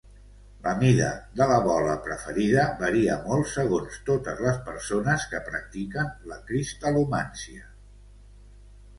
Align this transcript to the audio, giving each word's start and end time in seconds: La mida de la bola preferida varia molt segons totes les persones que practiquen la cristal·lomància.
La 0.65 0.71
mida 0.77 1.07
de 1.39 1.47
la 1.49 1.57
bola 1.65 1.97
preferida 2.05 2.63
varia 2.79 3.17
molt 3.25 3.51
segons 3.51 3.99
totes 4.07 4.41
les 4.45 4.57
persones 4.69 5.27
que 5.33 5.41
practiquen 5.51 6.09
la 6.31 6.39
cristal·lomància. 6.49 7.69